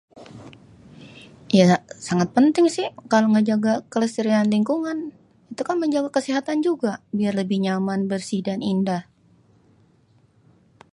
Ya, 1.59 1.69
sangat 2.07 2.29
penting 2.35 2.65
si 2.75 2.83
kalo 3.11 3.25
ngejaga 3.33 3.73
kelestarian 3.93 4.47
lingkungan, 4.55 4.97
itukan 5.53 5.77
menjaga 5.81 6.09
kesehatan 6.17 6.57
juga 6.67 6.91
biar 7.17 7.33
lebih 7.39 7.57
nyaman 7.65 8.01
bersih 8.11 8.41
dan 8.47 8.59
indah. 8.71 9.03